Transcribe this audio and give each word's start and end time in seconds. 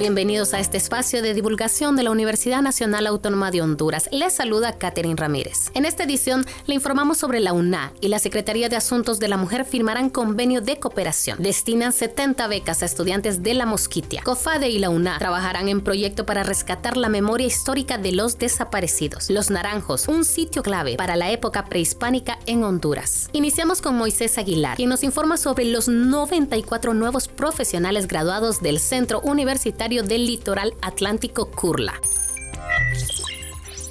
Bienvenidos 0.00 0.54
a 0.54 0.60
este 0.60 0.78
espacio 0.78 1.20
de 1.20 1.34
divulgación 1.34 1.94
de 1.94 2.02
la 2.02 2.10
Universidad 2.10 2.62
Nacional 2.62 3.06
Autónoma 3.06 3.50
de 3.50 3.60
Honduras. 3.60 4.08
Les 4.10 4.32
saluda 4.32 4.78
Catherine 4.78 5.14
Ramírez. 5.14 5.70
En 5.74 5.84
esta 5.84 6.04
edición 6.04 6.46
le 6.64 6.74
informamos 6.74 7.18
sobre 7.18 7.38
la 7.38 7.52
UNA 7.52 7.92
y 8.00 8.08
la 8.08 8.18
Secretaría 8.18 8.70
de 8.70 8.76
Asuntos 8.76 9.18
de 9.18 9.28
la 9.28 9.36
Mujer 9.36 9.66
firmarán 9.66 10.08
convenio 10.08 10.62
de 10.62 10.78
cooperación. 10.78 11.42
Destinan 11.42 11.92
70 11.92 12.48
becas 12.48 12.82
a 12.82 12.86
estudiantes 12.86 13.42
de 13.42 13.52
la 13.52 13.66
Mosquitia. 13.66 14.22
COFADE 14.22 14.70
y 14.70 14.78
la 14.78 14.88
UNA 14.88 15.18
trabajarán 15.18 15.68
en 15.68 15.82
proyecto 15.82 16.24
para 16.24 16.44
rescatar 16.44 16.96
la 16.96 17.10
memoria 17.10 17.46
histórica 17.46 17.98
de 17.98 18.12
los 18.12 18.38
desaparecidos. 18.38 19.28
Los 19.28 19.50
Naranjos, 19.50 20.08
un 20.08 20.24
sitio 20.24 20.62
clave 20.62 20.96
para 20.96 21.16
la 21.16 21.30
época 21.30 21.66
prehispánica 21.66 22.38
en 22.46 22.64
Honduras. 22.64 23.28
Iniciamos 23.34 23.82
con 23.82 23.96
Moisés 23.96 24.38
Aguilar, 24.38 24.78
quien 24.78 24.88
nos 24.88 25.04
informa 25.04 25.36
sobre 25.36 25.66
los 25.66 25.88
94 25.88 26.94
nuevos 26.94 27.28
profesionales 27.28 28.08
graduados 28.08 28.62
del 28.62 28.80
Centro 28.80 29.20
Universitario 29.20 29.89
del 29.90 30.24
Litoral 30.24 30.72
Atlántico 30.82 31.50
Curla. 31.50 32.00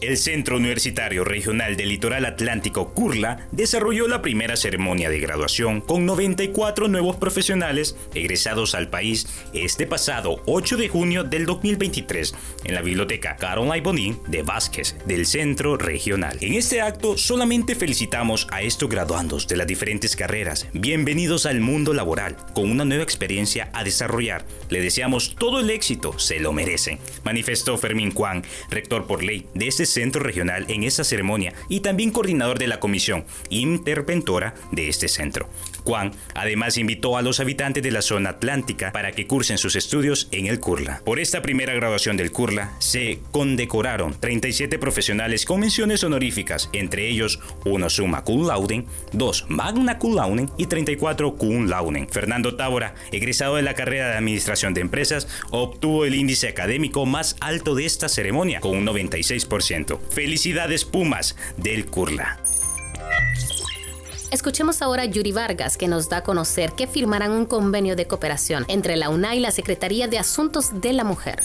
El 0.01 0.15
Centro 0.15 0.55
Universitario 0.55 1.25
Regional 1.25 1.75
del 1.75 1.89
Litoral 1.89 2.23
Atlántico 2.23 2.93
Curla 2.93 3.49
desarrolló 3.51 4.07
la 4.07 4.21
primera 4.21 4.55
ceremonia 4.55 5.09
de 5.09 5.19
graduación 5.19 5.81
con 5.81 6.05
94 6.05 6.87
nuevos 6.87 7.17
profesionales 7.17 7.97
egresados 8.13 8.75
al 8.75 8.89
país 8.89 9.27
este 9.51 9.85
pasado 9.87 10.41
8 10.45 10.77
de 10.77 10.87
junio 10.87 11.25
del 11.25 11.45
2023 11.45 12.33
en 12.63 12.75
la 12.75 12.81
biblioteca 12.81 13.35
Caroline 13.35 13.81
Bonin 13.81 14.19
de 14.27 14.41
Vázquez 14.41 14.95
del 15.05 15.25
Centro 15.25 15.75
Regional. 15.75 16.37
En 16.39 16.53
este 16.53 16.79
acto 16.79 17.17
solamente 17.17 17.75
felicitamos 17.75 18.47
a 18.51 18.61
estos 18.61 18.87
graduandos 18.87 19.49
de 19.49 19.57
las 19.57 19.67
diferentes 19.67 20.15
carreras. 20.15 20.67
Bienvenidos 20.71 21.45
al 21.45 21.59
mundo 21.59 21.93
laboral 21.93 22.37
con 22.53 22.71
una 22.71 22.85
nueva 22.85 23.03
experiencia 23.03 23.69
a 23.73 23.83
desarrollar. 23.83 24.45
Le 24.69 24.81
deseamos 24.81 25.35
todo 25.35 25.59
el 25.59 25.69
éxito, 25.69 26.17
se 26.17 26.39
lo 26.39 26.53
merecen, 26.53 26.99
manifestó 27.25 27.77
Fermín 27.77 28.13
Juan, 28.13 28.43
rector 28.69 29.05
por 29.05 29.23
ley 29.25 29.45
de 29.53 29.67
este 29.67 29.88
centro 29.89 30.21
regional 30.21 30.65
en 30.69 30.83
esa 30.83 31.03
ceremonia 31.03 31.53
y 31.67 31.81
también 31.81 32.11
coordinador 32.11 32.59
de 32.59 32.67
la 32.67 32.79
comisión 32.79 33.25
interventora 33.49 34.55
de 34.71 34.87
este 34.87 35.07
centro. 35.07 35.49
Juan 35.83 36.11
además 36.33 36.77
invitó 36.77 37.17
a 37.17 37.21
los 37.21 37.39
habitantes 37.39 37.83
de 37.83 37.91
la 37.91 38.01
zona 38.01 38.31
atlántica 38.31 38.91
para 38.91 39.11
que 39.11 39.27
cursen 39.27 39.57
sus 39.57 39.75
estudios 39.75 40.27
en 40.31 40.47
el 40.47 40.59
Curla. 40.59 41.01
Por 41.03 41.19
esta 41.19 41.41
primera 41.41 41.73
graduación 41.73 42.17
del 42.17 42.31
Curla 42.31 42.73
se 42.79 43.19
condecoraron 43.31 44.15
37 44.19 44.79
profesionales 44.79 45.45
con 45.45 45.59
menciones 45.59 46.03
honoríficas, 46.03 46.69
entre 46.73 47.07
ellos 47.07 47.39
uno 47.65 47.89
summa 47.89 48.23
cum 48.23 48.47
laude, 48.47 48.85
dos 49.13 49.45
magna 49.49 49.97
cum 49.97 50.15
laude 50.15 50.47
y 50.57 50.65
34 50.67 51.35
cum 51.35 51.67
laude. 51.67 52.07
Fernando 52.11 52.55
Tábora, 52.55 52.95
egresado 53.11 53.55
de 53.55 53.61
la 53.61 53.73
carrera 53.73 54.09
de 54.09 54.17
Administración 54.17 54.73
de 54.73 54.81
Empresas, 54.81 55.27
obtuvo 55.51 56.05
el 56.05 56.15
índice 56.15 56.47
académico 56.47 57.05
más 57.05 57.35
alto 57.39 57.75
de 57.75 57.85
esta 57.85 58.09
ceremonia 58.09 58.59
con 58.59 58.77
un 58.77 58.85
96%. 58.85 59.99
Felicidades 60.11 60.85
Pumas 60.85 61.35
del 61.57 61.85
Curla. 61.85 62.39
Escuchemos 64.31 64.83
ahora 64.83 65.03
a 65.03 65.05
Yuri 65.05 65.31
Vargas, 65.31 65.75
que 65.75 65.87
nos 65.87 66.07
da 66.07 66.17
a 66.17 66.23
conocer 66.23 66.73
que 66.73 66.85
firmarán 66.85 67.31
un 67.31 67.47
convenio 67.47 67.95
de 67.95 68.05
cooperación 68.05 68.63
entre 68.67 68.95
la 68.95 69.09
UNA 69.09 69.33
y 69.33 69.39
la 69.39 69.49
Secretaría 69.49 70.07
de 70.07 70.19
Asuntos 70.19 70.81
de 70.81 70.93
la 70.93 71.03
Mujer. 71.03 71.43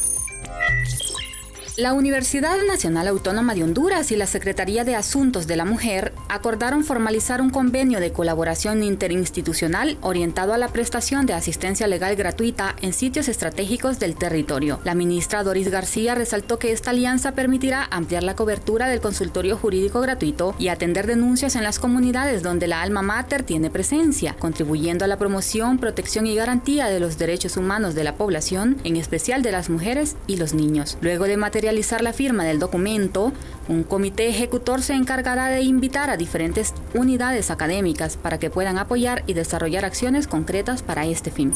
La 1.77 1.92
Universidad 1.92 2.56
Nacional 2.69 3.08
Autónoma 3.08 3.53
de 3.56 3.64
Honduras 3.64 4.12
y 4.12 4.17
la 4.17 4.28
Secretaría 4.28 4.84
de 4.84 4.94
Asuntos 4.94 5.48
de 5.48 5.56
la 5.56 5.64
Mujer 5.64 6.12
acordaron 6.28 6.84
formalizar 6.84 7.41
un 7.41 7.50
convenio 7.50 7.98
de 7.98 8.12
colaboración 8.12 8.84
interinstitucional 8.84 9.99
orientado 10.00 10.54
a 10.54 10.59
la 10.59 10.69
prestación 10.69 11.26
de 11.26 11.32
asistencia 11.32 11.88
legal 11.88 12.15
gratuita 12.15 12.76
en 12.81 12.93
sitios 12.93 13.26
estratégicos 13.26 13.99
del 13.99 14.15
territorio. 14.15 14.78
La 14.84 14.94
ministra 14.94 15.43
Doris 15.43 15.69
García 15.69 16.15
resaltó 16.15 16.60
que 16.60 16.71
esta 16.71 16.91
alianza 16.91 17.32
permitirá 17.32 17.88
ampliar 17.91 18.22
la 18.22 18.37
cobertura 18.37 18.87
del 18.87 19.00
consultorio 19.00 19.56
jurídico 19.56 20.00
gratuito 20.00 20.54
y 20.60 20.69
atender 20.69 21.09
denuncias 21.09 21.56
en 21.56 21.65
las 21.65 21.81
comunidades 21.81 22.44
donde 22.44 22.69
la 22.69 22.82
alma 22.82 23.03
mater 23.03 23.43
tiene 23.43 23.69
presencia, 23.69 24.37
contribuyendo 24.38 25.04
a 25.04 25.09
la 25.09 25.19
promoción, 25.19 25.78
protección 25.78 26.28
y 26.28 26.37
garantía 26.37 26.87
de 26.87 27.00
los 27.00 27.19
derechos 27.19 27.56
humanos 27.56 27.97
de 27.97 28.04
la 28.04 28.15
población, 28.15 28.76
en 28.84 28.94
especial 28.94 29.43
de 29.43 29.50
las 29.50 29.70
mujeres 29.70 30.15
y 30.28 30.37
los 30.37 30.54
niños. 30.54 30.99
Luego 31.00 31.25
de 31.25 31.37
realizar 31.64 32.02
la 32.02 32.12
firma 32.12 32.44
del 32.44 32.58
documento, 32.58 33.32
un 33.69 33.84
comité 33.84 34.28
ejecutor 34.28 34.82
se 34.82 34.92
encargará 34.92 35.48
de 35.48 35.62
invitar 35.62 36.10
a 36.10 36.19
diferentes 36.19 36.75
unidades 36.92 37.50
académicas 37.50 38.19
para 38.19 38.38
que 38.38 38.50
puedan 38.50 38.76
apoyar 38.76 39.25
y 39.26 39.32
desarrollar 39.32 39.86
acciones 39.86 40.26
concretas 40.26 40.82
para 40.82 41.06
este 41.06 41.30
fin. 41.30 41.54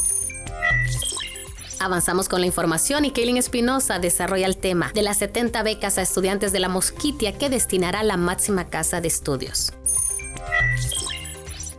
Avanzamos 1.79 2.31
con 2.31 2.41
la 2.41 2.47
información 2.47 3.05
y 3.05 3.11
Kaylin 3.11 3.37
Espinosa 3.37 3.99
desarrolla 3.99 4.47
el 4.47 4.57
tema 4.57 4.91
de 4.95 5.03
las 5.03 5.19
70 5.19 5.63
becas 5.63 5.99
a 5.99 6.03
estudiantes 6.03 6.53
de 6.53 6.61
la 6.61 6.71
Mosquitia 6.71 7.37
que 7.37 7.51
destinará 7.51 8.03
la 8.03 8.17
máxima 8.17 8.65
casa 8.65 9.03
de 9.03 9.09
estudios 9.09 9.75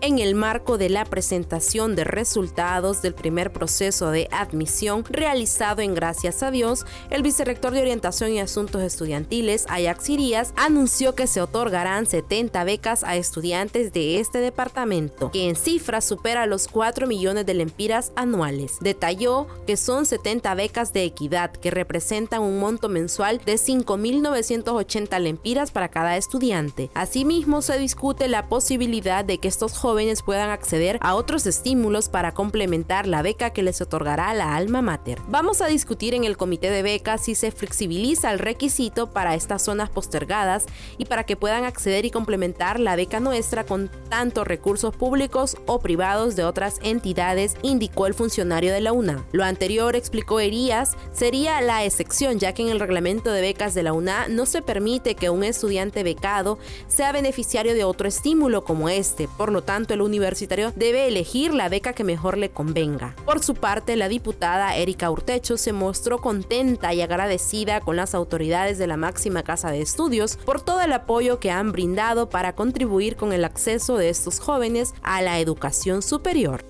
en 0.02 0.20
el 0.20 0.36
marco 0.36 0.78
de 0.78 0.90
la 0.90 1.04
presentación 1.06 1.96
de 1.96 2.04
resultados 2.04 3.02
del 3.02 3.14
primer 3.14 3.52
proceso 3.52 4.12
de 4.12 4.30
admisión 4.32 5.04
realizado 5.10 5.82
en 5.82 5.94
Gracias 5.94 6.42
a 6.44 6.52
Dios, 6.52 6.86
el 7.10 7.22
vicerrector 7.22 7.74
de 7.74 7.82
Orientación 7.82 8.32
y 8.32 8.40
Asuntos 8.40 8.82
Estudiantiles, 8.82 9.66
Ajax 9.68 10.10
Irías, 10.10 10.54
anunció 10.56 11.16
que 11.16 11.28
se 11.28 11.42
otorgarán 11.42 12.06
70 12.06 12.64
becas 12.64 13.04
a 13.04 13.18
estudiantes 13.18 13.92
de 13.92 14.20
este 14.20 14.40
departamento, 14.40 15.32
que 15.32 15.50
en 15.50 15.56
cifras 15.56 16.06
supera 16.06 16.46
los 16.46 16.68
4 16.68 17.06
millones 17.06 17.46
de 17.46 17.54
lempiras 17.54 18.12
anuales. 18.16 18.78
Detalló 18.80 19.48
que 19.68 19.76
son 19.76 20.06
70 20.06 20.56
becas 20.56 20.94
de 20.94 21.04
equidad 21.04 21.52
que 21.52 21.72
representan 21.72 22.42
un 22.42 22.60
monto 22.60 22.88
mensual 22.88 23.42
de 23.46 23.56
5.980 23.56 25.20
lempiras 25.20 25.72
para 25.72 25.90
cada 25.90 26.16
estudiante. 26.16 26.90
Asimismo, 26.94 27.62
se 27.62 27.78
discute 27.78 28.28
la 28.28 28.48
posibilidad 28.48 29.26
de 29.26 29.40
que 29.40 29.48
estos 29.48 29.74
jóvenes 29.74 29.89
jóvenes 29.90 30.22
puedan 30.22 30.52
acceder 30.52 31.00
a 31.02 31.16
otros 31.16 31.48
estímulos 31.48 32.10
para 32.10 32.36
complementar 32.36 33.08
la 33.08 33.24
beca 33.24 33.50
que 33.50 33.64
les 33.64 33.82
otorgará 33.82 34.36
la 34.36 34.56
alma 34.56 34.84
mater. 34.84 35.18
Vamos 35.30 35.62
a 35.62 35.66
discutir 35.66 36.14
en 36.14 36.26
el 36.26 36.38
comité 36.38 36.70
de 36.70 36.84
becas 36.84 37.22
si 37.22 37.34
se 37.34 37.50
flexibiliza 37.50 38.32
el 38.32 38.38
requisito 38.38 39.12
para 39.12 39.34
estas 39.34 39.64
zonas 39.64 39.90
postergadas 39.90 40.68
y 41.00 41.06
para 41.06 41.24
que 41.24 41.36
puedan 41.36 41.64
acceder 41.64 42.06
y 42.06 42.12
complementar 42.12 42.80
la 42.80 42.96
beca 42.96 43.20
nuestra 43.20 43.66
con 43.66 43.90
tanto 44.10 44.44
recursos 44.44 44.96
públicos 44.96 45.58
o 45.66 45.80
privados 45.80 46.36
de 46.36 46.44
otras 46.44 46.78
entidades, 46.84 47.56
indicó 47.64 48.06
el 48.06 48.14
funcionario 48.14 48.72
de 48.72 48.82
la 48.82 48.94
UNA. 48.94 49.26
Lo 49.32 49.44
anterior, 49.44 49.96
explicó 49.96 50.40
Herías, 50.40 50.98
sería 51.14 51.62
la 51.62 51.84
excepción 51.84 52.38
ya 52.38 52.54
que 52.54 52.62
en 52.62 52.70
el 52.70 52.80
reglamento 52.80 53.32
de 53.32 53.42
becas 53.42 53.74
de 53.74 53.82
la 53.82 53.94
UNA 53.94 54.28
no 54.28 54.46
se 54.46 54.62
permite 54.62 55.16
que 55.16 55.32
un 55.32 55.44
estudiante 55.44 56.04
becado 56.04 56.60
sea 56.88 57.12
beneficiario 57.12 57.74
de 57.74 57.86
otro 57.86 58.08
estímulo 58.08 58.64
como 58.64 58.88
este. 58.88 59.28
Por 59.28 59.52
lo 59.52 59.64
tanto, 59.64 59.79
el 59.88 60.02
universitario 60.02 60.74
debe 60.76 61.08
elegir 61.08 61.54
la 61.54 61.70
beca 61.70 61.94
que 61.94 62.04
mejor 62.04 62.38
le 62.38 62.50
convenga. 62.50 63.16
Por 63.26 63.44
su 63.44 63.56
parte, 63.56 63.96
la 63.96 64.10
diputada 64.10 64.76
Erika 64.76 65.10
Urtecho 65.10 65.58
se 65.58 65.74
mostró 65.74 66.20
contenta 66.20 66.94
y 66.94 67.02
agradecida 67.02 67.82
con 67.82 67.96
las 67.96 68.14
autoridades 68.14 68.78
de 68.78 68.88
la 68.88 68.98
máxima 68.98 69.44
casa 69.44 69.72
de 69.72 69.82
estudios 69.82 70.38
por 70.38 70.62
todo 70.62 70.82
el 70.82 70.94
apoyo 70.94 71.40
que 71.40 71.52
han 71.52 71.72
brindado 71.72 72.30
para 72.30 72.54
contribuir 72.54 73.16
con 73.16 73.34
el 73.34 73.46
acceso 73.46 73.98
de 73.98 74.10
estos 74.10 74.40
jóvenes 74.40 74.94
a 75.02 75.22
la 75.22 75.40
educación 75.40 76.02
superior. 76.02 76.64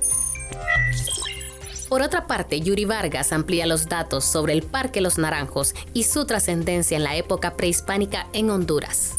Por 1.90 2.04
otra 2.04 2.28
parte, 2.28 2.62
Yuri 2.62 2.86
Vargas 2.86 3.34
amplía 3.34 3.66
los 3.66 3.90
datos 3.90 4.24
sobre 4.24 4.54
el 4.54 4.62
Parque 4.62 5.02
Los 5.02 5.18
Naranjos 5.18 5.74
y 5.92 6.04
su 6.04 6.26
trascendencia 6.26 6.96
en 6.96 7.04
la 7.04 7.16
época 7.16 7.56
prehispánica 7.56 8.28
en 8.32 8.52
Honduras. 8.52 9.19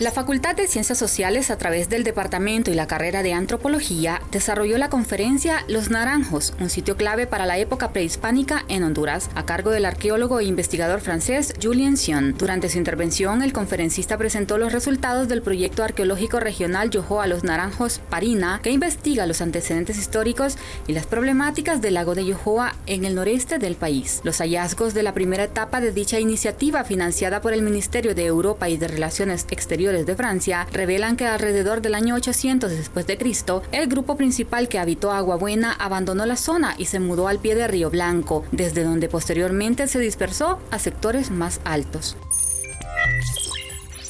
La 0.00 0.10
Facultad 0.10 0.56
de 0.56 0.66
Ciencias 0.66 0.96
Sociales, 0.96 1.50
a 1.50 1.58
través 1.58 1.90
del 1.90 2.04
Departamento 2.04 2.70
y 2.70 2.74
la 2.74 2.86
carrera 2.86 3.22
de 3.22 3.34
Antropología, 3.34 4.22
desarrolló 4.32 4.78
la 4.78 4.88
conferencia 4.88 5.62
Los 5.68 5.90
Naranjos, 5.90 6.54
un 6.58 6.70
sitio 6.70 6.96
clave 6.96 7.26
para 7.26 7.44
la 7.44 7.58
época 7.58 7.92
prehispánica 7.92 8.64
en 8.68 8.82
Honduras, 8.82 9.28
a 9.34 9.44
cargo 9.44 9.70
del 9.70 9.84
arqueólogo 9.84 10.40
e 10.40 10.44
investigador 10.44 11.02
francés 11.02 11.52
Julien 11.62 11.98
Sion. 11.98 12.34
Durante 12.38 12.70
su 12.70 12.78
intervención, 12.78 13.42
el 13.42 13.52
conferencista 13.52 14.16
presentó 14.16 14.56
los 14.56 14.72
resultados 14.72 15.28
del 15.28 15.42
proyecto 15.42 15.84
arqueológico 15.84 16.40
regional 16.40 16.88
Yohoa 16.88 17.26
Los 17.26 17.44
Naranjos 17.44 18.00
Parina, 18.08 18.60
que 18.62 18.70
investiga 18.70 19.26
los 19.26 19.42
antecedentes 19.42 19.98
históricos 19.98 20.56
y 20.86 20.94
las 20.94 21.04
problemáticas 21.04 21.82
del 21.82 21.92
lago 21.92 22.14
de 22.14 22.24
Yohoa 22.24 22.74
en 22.86 23.04
el 23.04 23.14
noreste 23.14 23.58
del 23.58 23.74
país. 23.74 24.22
Los 24.24 24.38
hallazgos 24.38 24.94
de 24.94 25.02
la 25.02 25.12
primera 25.12 25.44
etapa 25.44 25.82
de 25.82 25.92
dicha 25.92 26.18
iniciativa, 26.18 26.84
financiada 26.84 27.42
por 27.42 27.52
el 27.52 27.60
Ministerio 27.60 28.14
de 28.14 28.24
Europa 28.24 28.70
y 28.70 28.78
de 28.78 28.88
Relaciones 28.88 29.44
Exteriores, 29.50 29.89
De 29.90 30.14
Francia 30.14 30.68
revelan 30.70 31.16
que 31.16 31.26
alrededor 31.26 31.82
del 31.82 31.96
año 31.96 32.14
800 32.14 32.70
después 32.70 33.08
de 33.08 33.18
Cristo, 33.18 33.64
el 33.72 33.88
grupo 33.88 34.16
principal 34.16 34.68
que 34.68 34.78
habitó 34.78 35.10
Agua 35.10 35.34
Buena 35.34 35.72
abandonó 35.72 36.26
la 36.26 36.36
zona 36.36 36.76
y 36.78 36.84
se 36.84 37.00
mudó 37.00 37.26
al 37.26 37.40
pie 37.40 37.56
de 37.56 37.66
Río 37.66 37.90
Blanco, 37.90 38.44
desde 38.52 38.84
donde 38.84 39.08
posteriormente 39.08 39.88
se 39.88 39.98
dispersó 39.98 40.60
a 40.70 40.78
sectores 40.78 41.32
más 41.32 41.60
altos. 41.64 42.16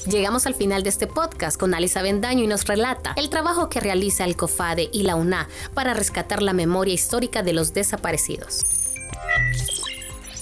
Llegamos 0.06 0.46
al 0.46 0.54
final 0.54 0.82
de 0.82 0.90
este 0.90 1.06
podcast 1.06 1.58
con 1.58 1.72
Alisa 1.72 2.02
Bendaño 2.02 2.44
y 2.44 2.46
nos 2.46 2.66
relata 2.66 3.14
el 3.16 3.30
trabajo 3.30 3.70
que 3.70 3.80
realiza 3.80 4.24
el 4.24 4.36
COFADE 4.36 4.90
y 4.92 5.04
la 5.04 5.16
UNA 5.16 5.48
para 5.72 5.94
rescatar 5.94 6.42
la 6.42 6.52
memoria 6.52 6.92
histórica 6.92 7.42
de 7.42 7.54
los 7.54 7.72
desaparecidos. 7.72 8.64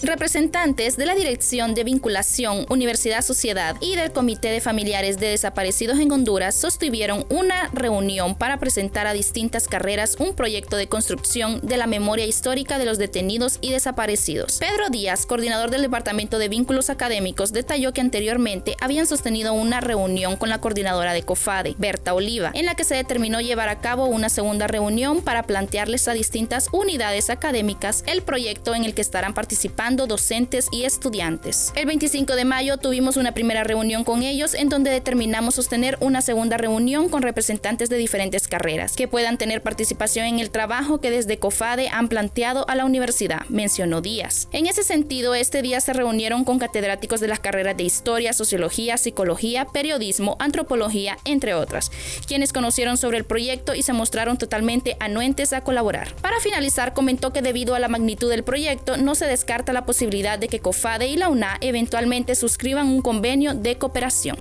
Representantes 0.02 0.96
de 0.96 1.06
la 1.06 1.16
Dirección 1.16 1.74
de 1.74 1.82
Vinculación 1.82 2.66
Universidad 2.70 3.22
Sociedad 3.22 3.74
y 3.80 3.96
del 3.96 4.12
Comité 4.12 4.48
de 4.48 4.60
Familiares 4.60 5.18
de 5.18 5.26
Desaparecidos 5.26 5.98
en 5.98 6.12
Honduras 6.12 6.54
sostuvieron 6.54 7.26
una 7.30 7.68
reunión 7.72 8.36
para 8.36 8.58
presentar 8.58 9.08
a 9.08 9.12
distintas 9.12 9.66
carreras 9.66 10.14
un 10.20 10.34
proyecto 10.34 10.76
de 10.76 10.86
construcción 10.86 11.60
de 11.64 11.76
la 11.76 11.88
memoria 11.88 12.26
histórica 12.26 12.78
de 12.78 12.84
los 12.84 12.98
detenidos 12.98 13.58
y 13.60 13.72
desaparecidos. 13.72 14.58
Pedro 14.58 14.88
Díaz, 14.88 15.26
coordinador 15.26 15.70
del 15.70 15.82
Departamento 15.82 16.38
de 16.38 16.48
Vínculos 16.48 16.90
Académicos, 16.90 17.52
detalló 17.52 17.92
que 17.92 18.00
anteriormente 18.00 18.76
habían 18.80 19.06
sostenido 19.08 19.52
una 19.52 19.80
reunión 19.80 20.36
con 20.36 20.48
la 20.48 20.60
coordinadora 20.60 21.12
de 21.12 21.22
COFADE, 21.22 21.74
Berta 21.76 22.14
Oliva, 22.14 22.52
en 22.54 22.66
la 22.66 22.76
que 22.76 22.84
se 22.84 22.94
determinó 22.94 23.40
llevar 23.40 23.68
a 23.68 23.80
cabo 23.80 24.06
una 24.06 24.28
segunda 24.28 24.68
reunión 24.68 25.22
para 25.22 25.42
plantearles 25.42 26.06
a 26.06 26.12
distintas 26.12 26.68
unidades 26.70 27.30
académicas 27.30 28.04
el 28.06 28.22
proyecto 28.22 28.76
en 28.76 28.84
el 28.84 28.94
que 28.94 29.02
estarán 29.02 29.34
participando 29.34 29.87
docentes 29.96 30.68
y 30.70 30.84
estudiantes. 30.84 31.72
El 31.74 31.86
25 31.86 32.36
de 32.36 32.44
mayo 32.44 32.76
tuvimos 32.76 33.16
una 33.16 33.32
primera 33.32 33.64
reunión 33.64 34.04
con 34.04 34.22
ellos 34.22 34.54
en 34.54 34.68
donde 34.68 34.90
determinamos 34.90 35.54
sostener 35.54 35.96
una 36.00 36.20
segunda 36.22 36.56
reunión 36.56 37.08
con 37.08 37.22
representantes 37.22 37.88
de 37.88 37.96
diferentes 37.96 38.48
carreras 38.48 38.96
que 38.96 39.08
puedan 39.08 39.38
tener 39.38 39.62
participación 39.62 40.26
en 40.26 40.38
el 40.38 40.50
trabajo 40.50 41.00
que 41.00 41.10
desde 41.10 41.38
COFADE 41.38 41.88
han 41.88 42.08
planteado 42.08 42.68
a 42.68 42.74
la 42.74 42.84
universidad, 42.84 43.40
mencionó 43.48 44.00
Díaz. 44.00 44.48
En 44.52 44.66
ese 44.66 44.82
sentido, 44.82 45.34
este 45.34 45.62
día 45.62 45.80
se 45.80 45.92
reunieron 45.92 46.44
con 46.44 46.58
catedráticos 46.58 47.20
de 47.20 47.28
las 47.28 47.40
carreras 47.40 47.76
de 47.76 47.84
Historia, 47.84 48.32
Sociología, 48.32 48.96
Psicología, 48.96 49.64
Periodismo, 49.64 50.36
Antropología, 50.38 51.18
entre 51.24 51.54
otras, 51.54 51.90
quienes 52.26 52.52
conocieron 52.52 52.96
sobre 52.96 53.18
el 53.18 53.24
proyecto 53.24 53.74
y 53.74 53.82
se 53.82 53.92
mostraron 53.92 54.38
totalmente 54.38 54.96
anuentes 55.00 55.52
a 55.52 55.62
colaborar. 55.62 56.14
Para 56.16 56.40
finalizar, 56.40 56.92
comentó 56.92 57.32
que 57.32 57.42
debido 57.42 57.74
a 57.74 57.78
la 57.78 57.88
magnitud 57.88 58.30
del 58.30 58.44
proyecto 58.44 58.96
no 58.96 59.14
se 59.14 59.26
descarta 59.26 59.72
la 59.72 59.77
la 59.78 59.86
posibilidad 59.86 60.40
de 60.40 60.48
que 60.48 60.58
COFADE 60.58 61.06
y 61.06 61.16
la 61.16 61.28
UNA 61.28 61.56
eventualmente 61.60 62.34
suscriban 62.34 62.88
un 62.88 63.00
convenio 63.00 63.54
de 63.54 63.78
cooperación. 63.78 64.36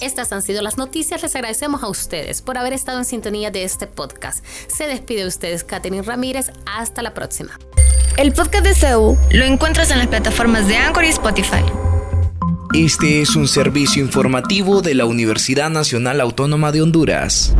Estas 0.00 0.32
han 0.32 0.40
sido 0.40 0.62
las 0.62 0.78
noticias. 0.78 1.22
Les 1.22 1.36
agradecemos 1.36 1.82
a 1.82 1.88
ustedes 1.88 2.40
por 2.40 2.56
haber 2.56 2.72
estado 2.72 2.98
en 2.98 3.04
sintonía 3.04 3.50
de 3.50 3.64
este 3.64 3.86
podcast. 3.86 4.42
Se 4.68 4.86
despide 4.86 5.20
de 5.20 5.26
ustedes 5.26 5.64
Katherine 5.64 6.00
Ramírez. 6.00 6.50
Hasta 6.64 7.02
la 7.02 7.12
próxima. 7.12 7.60
El 8.16 8.32
podcast 8.32 8.64
de 8.64 8.74
CEU 8.74 9.18
lo 9.32 9.44
encuentras 9.44 9.90
en 9.90 9.98
las 9.98 10.06
plataformas 10.06 10.66
de 10.66 10.78
Anchor 10.78 11.04
y 11.04 11.08
Spotify. 11.08 11.62
Este 12.74 13.20
es 13.20 13.36
un 13.36 13.48
servicio 13.48 14.02
informativo 14.02 14.80
de 14.80 14.94
la 14.94 15.04
Universidad 15.04 15.68
Nacional 15.68 16.22
Autónoma 16.22 16.72
de 16.72 16.80
Honduras. 16.80 17.54